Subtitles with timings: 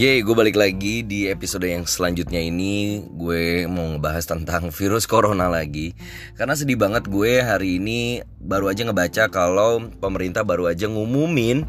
[0.00, 3.04] Yeay, gue balik lagi di episode yang selanjutnya ini.
[3.04, 5.92] Gue mau ngebahas tentang virus corona lagi.
[6.40, 11.68] Karena sedih banget gue hari ini baru aja ngebaca kalau pemerintah baru aja ngumumin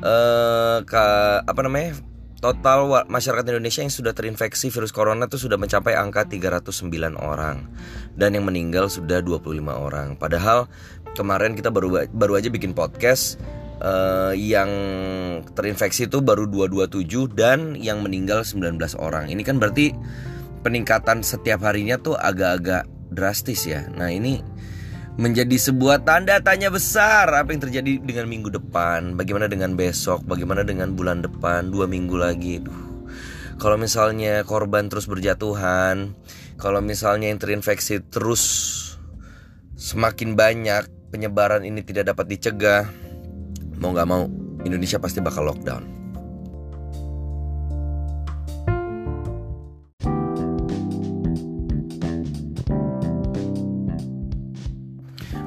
[0.00, 1.04] uh, ke,
[1.44, 2.00] Apa namanya,
[2.40, 6.80] total masyarakat Indonesia yang sudah terinfeksi virus corona itu sudah mencapai angka 309
[7.20, 7.68] orang.
[8.16, 10.16] Dan yang meninggal sudah 25 orang.
[10.16, 10.64] Padahal
[11.12, 13.36] kemarin kita baru baru aja bikin podcast
[13.80, 14.70] uh, yang
[15.52, 19.28] terinfeksi itu baru 227 dan yang meninggal 19 orang.
[19.28, 19.92] Ini kan berarti
[20.64, 23.86] peningkatan setiap harinya tuh agak-agak drastis ya.
[23.92, 24.40] Nah, ini
[25.16, 30.60] menjadi sebuah tanda tanya besar apa yang terjadi dengan minggu depan, bagaimana dengan besok, bagaimana
[30.60, 32.60] dengan bulan depan, dua minggu lagi.
[32.60, 32.84] Duh.
[33.56, 36.12] Kalau misalnya korban terus berjatuhan,
[36.60, 38.44] kalau misalnya yang terinfeksi terus
[39.80, 42.84] semakin banyak, penyebaran ini tidak dapat dicegah,
[43.80, 44.26] mau nggak mau
[44.64, 45.96] Indonesia pasti bakal lockdown.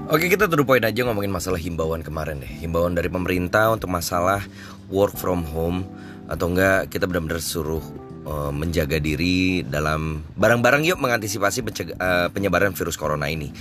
[0.09, 2.50] Oke kita tuh poin aja ngomongin masalah himbauan kemarin deh.
[2.66, 4.41] Himbauan dari pemerintah untuk masalah
[4.89, 5.85] work from home
[6.25, 7.81] Atau enggak kita benar-benar suruh
[8.25, 13.53] uh, menjaga diri dalam barang-barang yuk mengantisipasi uh, penyebaran virus corona ini.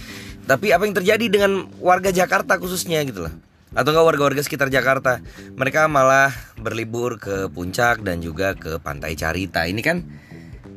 [0.48, 5.20] Tapi apa yang terjadi dengan warga Jakarta khususnya gitu loh atau enggak warga-warga sekitar Jakarta?
[5.56, 9.68] Mereka malah berlibur ke puncak dan juga ke pantai Carita.
[9.68, 10.04] Ini kan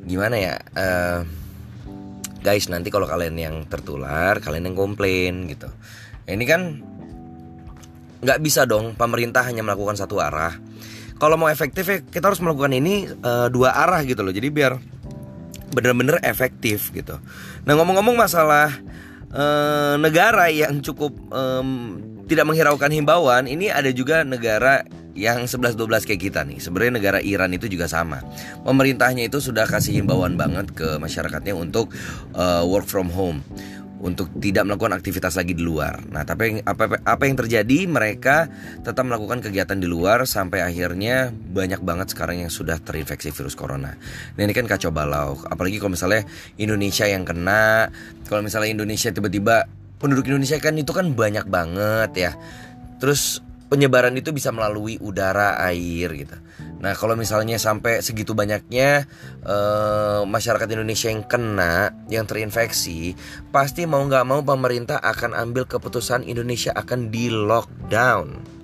[0.02, 1.22] gimana ya uh,
[2.42, 5.70] guys nanti kalau kalian yang tertular kalian yang komplain gitu.
[6.26, 6.62] Ini kan
[8.22, 10.58] nggak bisa dong pemerintah hanya melakukan satu arah.
[11.22, 14.34] Kalau mau efektif ya kita harus melakukan ini uh, dua arah gitu loh.
[14.34, 14.74] Jadi biar
[15.72, 17.18] bener-bener efektif gitu.
[17.64, 18.74] Nah ngomong-ngomong masalah
[19.32, 21.98] uh, negara yang cukup um,
[22.32, 27.52] tidak menghiraukan himbauan, ini ada juga negara yang 11-12 kayak kita nih Sebenarnya negara Iran
[27.52, 28.24] itu juga sama
[28.64, 31.92] Pemerintahnya itu sudah kasih himbauan banget ke masyarakatnya untuk
[32.32, 33.44] uh, work from home
[34.02, 36.02] untuk tidak melakukan aktivitas lagi di luar.
[36.10, 37.86] Nah, tapi apa apa yang terjadi?
[37.86, 38.50] Mereka
[38.82, 43.94] tetap melakukan kegiatan di luar sampai akhirnya banyak banget sekarang yang sudah terinfeksi virus corona.
[44.36, 45.38] Nah, ini kan kacau balau.
[45.46, 46.26] Apalagi kalau misalnya
[46.58, 47.94] Indonesia yang kena,
[48.26, 49.70] kalau misalnya Indonesia tiba-tiba
[50.02, 52.32] penduduk Indonesia kan itu kan banyak banget ya.
[52.98, 53.40] Terus
[53.72, 56.36] penyebaran itu bisa melalui udara, air gitu.
[56.82, 59.06] Nah kalau misalnya sampai segitu banyaknya
[59.46, 63.14] uh, masyarakat Indonesia yang kena, yang terinfeksi,
[63.54, 68.61] pasti mau nggak mau pemerintah akan ambil keputusan Indonesia akan di lockdown.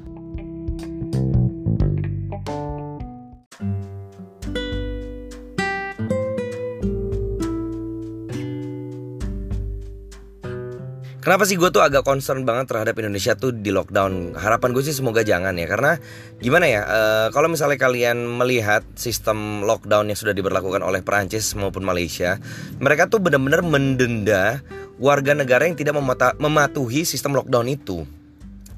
[11.28, 14.40] Kenapa sih gue tuh agak concern banget terhadap Indonesia tuh di lockdown?
[14.40, 16.00] Harapan gue sih semoga jangan ya, karena
[16.40, 16.82] gimana ya?
[16.88, 22.40] Uh, kalau misalnya kalian melihat sistem lockdown yang sudah diberlakukan oleh Perancis maupun Malaysia,
[22.80, 24.64] mereka tuh benar-benar mendenda
[25.04, 26.00] warga negara yang tidak
[26.40, 28.08] mematuhi sistem lockdown itu.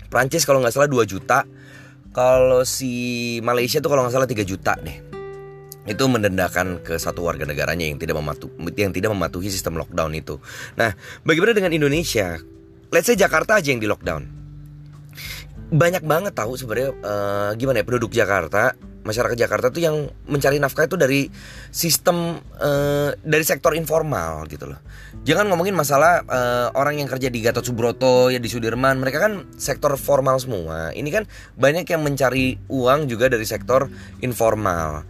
[0.10, 1.46] Perancis kalau nggak salah 2 juta,
[2.18, 5.09] kalau si Malaysia tuh kalau nggak salah 3 juta deh
[5.90, 10.38] itu mendendakan ke satu warga negaranya yang tidak mematuhi yang tidak mematuhi sistem lockdown itu.
[10.78, 10.94] Nah,
[11.26, 12.38] bagaimana dengan Indonesia?
[12.94, 14.38] Let's say Jakarta aja yang di lockdown.
[15.70, 18.74] Banyak banget tahu sebenarnya uh, gimana ya penduduk Jakarta,
[19.06, 21.30] masyarakat Jakarta tuh yang mencari nafkah itu dari
[21.70, 24.82] sistem uh, dari sektor informal gitu loh.
[25.26, 29.46] Jangan ngomongin masalah uh, orang yang kerja di Gatot Subroto ya di Sudirman, mereka kan
[29.58, 30.90] sektor formal semua.
[30.94, 31.24] Ini kan
[31.58, 33.90] banyak yang mencari uang juga dari sektor
[34.26, 35.06] informal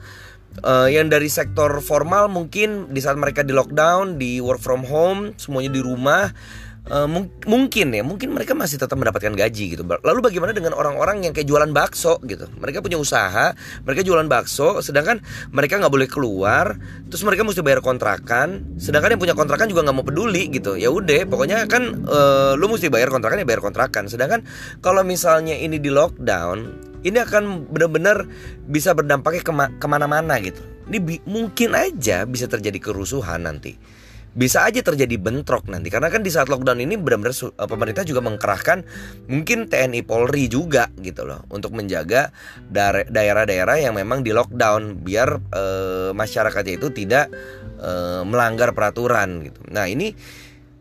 [0.63, 5.33] uh, yang dari sektor formal mungkin di saat mereka di lockdown, di work from home,
[5.39, 6.33] semuanya di rumah,
[6.89, 9.83] uh, mung mungkin ya, mungkin mereka masih tetap mendapatkan gaji gitu.
[9.85, 12.49] Lalu bagaimana dengan orang-orang yang kayak jualan bakso gitu?
[12.59, 13.53] Mereka punya usaha,
[13.85, 15.21] mereka jualan bakso, sedangkan
[15.53, 16.75] mereka nggak boleh keluar,
[17.07, 20.75] terus mereka mesti bayar kontrakan, sedangkan yang punya kontrakan juga nggak mau peduli gitu.
[20.75, 24.09] Ya udah, pokoknya kan uh, lu mesti bayar kontrakan ya bayar kontrakan.
[24.09, 24.43] Sedangkan
[24.83, 28.27] kalau misalnya ini di lockdown, ini akan benar-benar
[28.67, 30.59] bisa berdampaknya kema ke mana-mana gitu.
[30.89, 33.77] Ini mungkin aja bisa terjadi kerusuhan nanti.
[34.29, 38.21] Bisa aja terjadi bentrok nanti karena kan di saat lockdown ini benar-benar uh, pemerintah juga
[38.21, 38.85] mengkerahkan
[39.25, 42.29] mungkin TNI Polri juga gitu loh untuk menjaga
[43.09, 47.33] daerah-daerah yang memang di lockdown biar uh, masyarakatnya itu tidak
[47.81, 49.65] uh, melanggar peraturan gitu.
[49.73, 50.13] Nah ini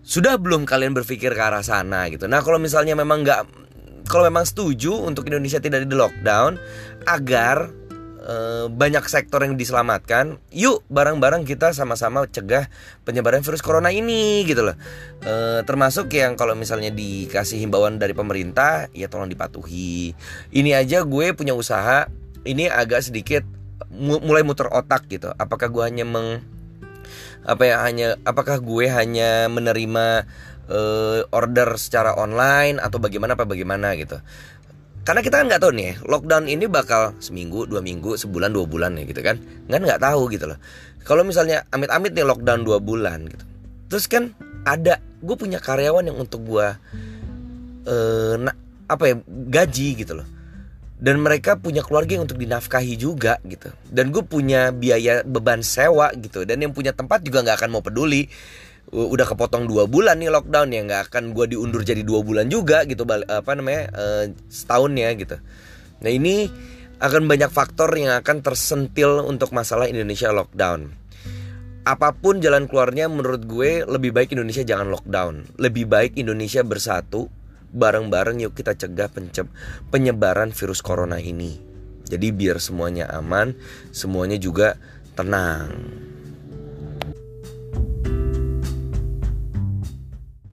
[0.05, 2.29] sudah belum kalian berpikir ke arah sana gitu.
[2.29, 3.68] Nah kalau misalnya memang nggak
[4.09, 6.57] kalau memang setuju untuk Indonesia tidak di lockdown
[7.05, 7.69] agar
[8.25, 8.35] e,
[8.73, 12.67] banyak sektor yang diselamatkan, yuk bareng-bareng kita sama-sama cegah
[13.05, 14.77] penyebaran virus corona ini gitu loh.
[15.21, 20.17] E, termasuk yang kalau misalnya dikasih himbauan dari pemerintah, ya tolong dipatuhi.
[20.57, 22.09] Ini aja gue punya usaha,
[22.49, 23.45] ini agak sedikit
[23.99, 26.45] mulai muter otak gitu apakah gue hanya meng
[27.49, 30.29] apa ya hanya apakah gue hanya menerima
[30.69, 34.21] uh, order secara online atau bagaimana apa bagaimana gitu.
[35.03, 38.93] Karena kita kan nggak tahu nih lockdown ini bakal seminggu dua minggu sebulan dua bulan
[39.01, 39.41] ya gitu kan.
[39.67, 40.61] Kan nggak tahu gitu loh.
[41.09, 43.45] Kalau misalnya amit-amit nih lockdown dua bulan gitu.
[43.89, 44.37] Terus kan
[44.69, 46.67] ada gue punya karyawan yang untuk gue
[47.89, 48.37] uh,
[48.85, 50.29] apa ya gaji gitu loh.
[50.99, 53.73] Dan mereka punya keluarga yang untuk dinafkahi juga gitu.
[53.89, 56.45] Dan gue punya biaya beban sewa gitu.
[56.45, 58.29] Dan yang punya tempat juga nggak akan mau peduli
[58.89, 62.89] udah kepotong dua bulan nih lockdown ya nggak akan gue diundur jadi dua bulan juga
[62.89, 65.37] gitu apa namanya uh, setahun ya gitu
[66.01, 66.49] nah ini
[66.99, 70.89] akan banyak faktor yang akan tersentil untuk masalah Indonesia lockdown
[71.85, 77.29] apa pun jalan keluarnya menurut gue lebih baik Indonesia jangan lockdown lebih baik Indonesia bersatu
[77.73, 79.13] bareng-bareng yuk kita cegah
[79.93, 81.61] penyebaran virus corona ini.
[82.09, 83.53] Jadi biar semuanya aman,
[83.93, 84.81] semuanya juga
[85.13, 85.69] tenang.